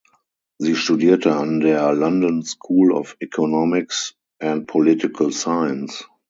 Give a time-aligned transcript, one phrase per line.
[0.57, 6.09] Sie studierte an der London School of Economics and Political Science.